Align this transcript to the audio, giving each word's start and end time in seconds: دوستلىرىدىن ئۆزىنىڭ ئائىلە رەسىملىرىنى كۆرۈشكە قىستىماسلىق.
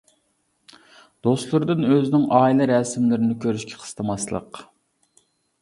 دوستلىرىدىن 1.27 1.85
ئۆزىنىڭ 1.89 2.25
ئائىلە 2.39 2.69
رەسىملىرىنى 2.73 3.39
كۆرۈشكە 3.45 3.79
قىستىماسلىق. 3.85 4.65